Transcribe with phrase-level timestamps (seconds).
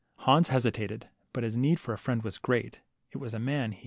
[0.21, 3.75] Hans hesitated, but his need for a friend was great, it was a man he
[3.75, 3.79] had to